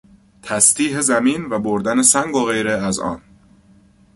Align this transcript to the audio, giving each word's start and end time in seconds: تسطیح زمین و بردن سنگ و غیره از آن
تسطیح 0.43 1.01
زمین 1.01 1.45
و 1.49 1.59
بردن 1.59 2.01
سنگ 2.01 2.35
و 2.35 2.45
غیره 2.45 2.71
از 2.73 2.99
آن 2.99 3.21